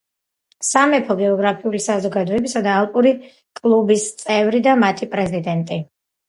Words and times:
სამეფო 0.67 1.17
გეოგრაფიული 1.19 1.81
საზოგადოებისა 1.87 2.63
და 2.69 2.71
ალპური 2.77 3.11
კლუბის 3.61 4.07
წევრი 4.23 4.63
და 4.71 4.75
მათი 4.87 5.11
პრეზიდენტი. 5.15 5.81